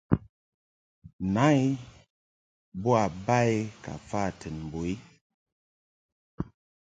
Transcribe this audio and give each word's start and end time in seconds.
Na 1.33 1.45
I 1.63 1.65
bo 2.81 2.91
ba 3.25 3.39
I 3.55 3.57
ka 3.83 3.93
fa 4.07 4.21
tɨn 4.39 4.55
mbo 4.65 4.79
i. 4.93 4.93